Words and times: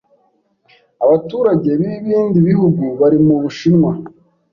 abaturage 1.03 1.69
b'ibindi 1.79 2.37
bihugu 2.47 2.83
bari 2.99 3.17
mu 3.25 3.35
Bushinwa 3.41 3.91